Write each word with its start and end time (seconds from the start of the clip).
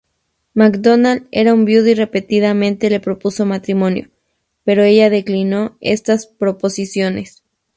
MacDonald 0.55 1.27
era 1.29 1.53
viudo 1.53 1.87
y 1.89 1.93
repetidamente 1.93 2.89
le 2.89 2.99
propuso 2.99 3.45
matrimonio, 3.45 4.09
pero 4.63 4.81
ella 4.83 5.11
declinó 5.11 5.77
estas 5.79 6.25
proposiciones. 6.25 7.43